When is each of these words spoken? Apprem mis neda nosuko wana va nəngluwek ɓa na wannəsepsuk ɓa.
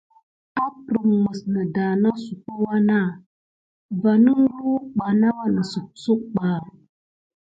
Apprem 0.65 1.09
mis 1.25 1.39
neda 1.53 1.85
nosuko 2.01 2.49
wana 2.65 2.99
va 4.01 4.13
nəngluwek 4.23 4.85
ɓa 4.97 5.07
na 5.19 5.27
wannəsepsuk 5.37 6.21
ɓa. 6.35 6.49